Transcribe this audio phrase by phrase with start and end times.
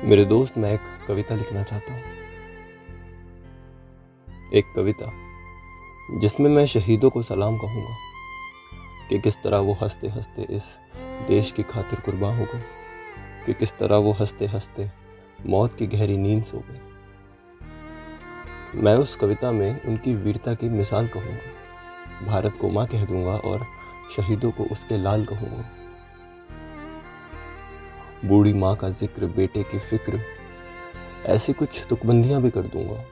[0.00, 2.02] मेरे दोस्त, मैं एक कविता लिखना चाहता हूँ।
[4.54, 5.10] एक कविता,
[6.20, 7.96] जिसमें मैं शहीदों को सलाम कहूँगा
[9.08, 10.62] कि किस तरह वो हँसते हँसते इस
[11.28, 12.62] देश की खातिर कुर्बान हो गए,
[13.46, 14.90] कि किस तरह वो हँसते हँसते
[15.46, 16.80] मौत की गहरी नींद सो गए।
[18.82, 23.66] मैं उस कविता में उनकी वीरता की मिसाल कहूँगा, भारत को माँ कह दूँगा और
[24.16, 25.64] शहीदों को उसके लाल कहूँगा।
[28.24, 30.20] बूढ़ी माँ का ज़िक्र, बेटे की फ़िक्र,
[31.26, 33.04] ऐसी कुछ तुकबंदियाँ भी कर दूँगा।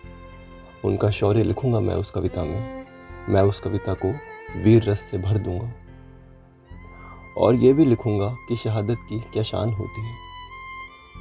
[0.85, 2.87] उनका शौर्य लिखूँगा मैं उस कविता में।
[3.29, 4.09] मैं उस कविता को
[4.63, 5.73] वीर रस से भर दूँगा।
[7.39, 10.15] और ये भी लिखूँगा कि शहादत की क्या शान होती है।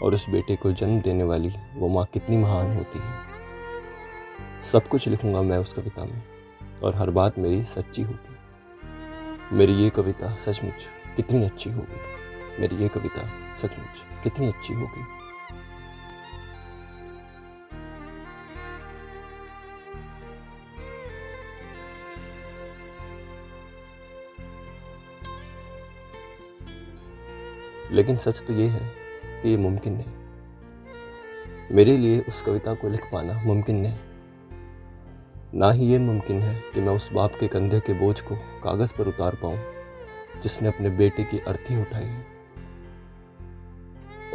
[0.04, 3.26] और उस बेटे को जन्म देने वाली वो माँ कितनी महान होती है।
[4.72, 6.24] सब कुछ लिखूँगा मैं उस कविता में,
[6.84, 12.27] और हर बात मेरी सच्ची होगी। मेरी ये कविता सचमुच कितनी अच्छी होगी।
[12.60, 13.28] मेरी ये कविता
[13.58, 15.06] सचमुच कितनी अच्छी होगी।
[27.92, 28.96] लेकिन सच तो ये है
[29.44, 30.06] कि ये मुमकिन नहीं।
[31.72, 33.98] मेरे लिए उस कविता को लिख पाना मुमकिन नहीं।
[35.54, 38.94] ना ही ये मुमकिन है कि मैं उस बाप के कंधे के बोझ को कागज़
[38.94, 39.60] पर उतार पाऊँ,
[40.42, 42.37] जिसने अपने बेटे की अर्थी उठाई है।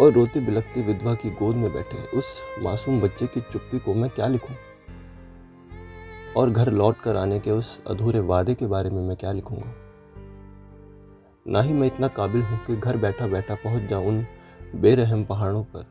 [0.01, 4.11] और रोती बिलकती विधवा की गोद में बैठे उस मासूम बच्चे की चुप्पी को मैं
[4.11, 4.55] क्या लिखूं?
[6.37, 9.75] और घर लौट कर आने के उस अधूरे वादे के बारे में मैं क्या लिखूँगा?
[11.48, 14.27] ना ही मैं इतना काबिल हूँ कि घर बैठा बैठा पहुँच जाऊँ उन
[14.75, 15.87] बेरहम पहाड़ों पर,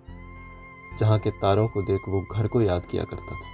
[0.99, 3.51] जहाँ के तारों को देख वो घर को याद किया करता था।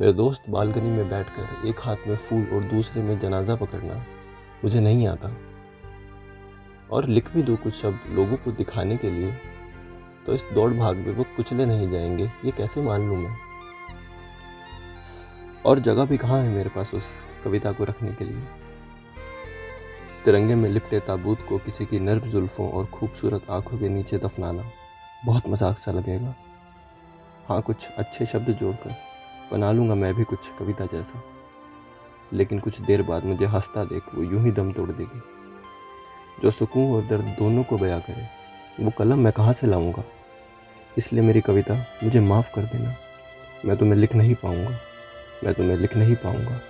[0.00, 4.04] मेरे दोस्त बालकनी में बैठकर एक हाथ में फूल और दूसरे में जनाजा पकड़ना
[4.64, 5.36] मुझे नहीं आता।
[6.92, 9.32] और लिख भी दो कुछ शब्द लोगों को दिखाने के लिए
[10.26, 13.36] तो इस दौड़ भाग में वो कुचले नहीं जाएँगे, ये कैसे मान लूँ मैं?
[15.66, 17.12] और जगह भी कहाँ है मेरे पास उस
[17.44, 18.42] कविता को रखने के लिए?
[20.24, 24.70] तिरंगे में लिपटे ताबूत को किसी की नर्म जुल्फ़ों और खूबसूरत आँखों के नीचे दफनाना
[25.26, 26.34] बहुत मज़ाक सा लगेगा।
[27.48, 28.94] हाँ कुछ अच्छे शब्द जोड़कर
[29.52, 31.22] बना लूँगा मैं भी कुछ कविता जैसा।
[32.32, 35.20] लेकिन कुछ देर बाद मुझे हंसता देख वो यूँ ही दम तोड़ देगी।
[36.40, 38.26] जो सुकून और दर्द दोनों को बया करे,
[38.80, 40.04] वो कलम मैं कहाँ से लाऊँगा?
[40.98, 42.96] इसलिए मेरी कविता, मुझे माफ़ कर देना।
[43.64, 44.78] मैं तुम्हें लिख नहीं पाऊँगा।
[45.44, 46.60] मैं तुम्हें लिख नहीं पाऊँगा।